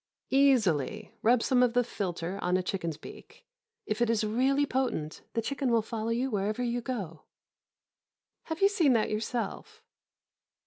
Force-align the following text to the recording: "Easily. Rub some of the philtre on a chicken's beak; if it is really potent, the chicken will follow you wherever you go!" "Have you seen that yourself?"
"Easily. 0.31 1.13
Rub 1.21 1.43
some 1.43 1.61
of 1.61 1.73
the 1.73 1.83
philtre 1.83 2.39
on 2.41 2.57
a 2.57 2.63
chicken's 2.63 2.97
beak; 2.97 3.45
if 3.85 4.01
it 4.01 4.09
is 4.09 4.23
really 4.23 4.65
potent, 4.65 5.21
the 5.33 5.43
chicken 5.43 5.71
will 5.71 5.83
follow 5.83 6.09
you 6.09 6.31
wherever 6.31 6.63
you 6.63 6.81
go!" 6.81 7.21
"Have 8.45 8.63
you 8.63 8.67
seen 8.67 8.93
that 8.93 9.11
yourself?" 9.11 9.83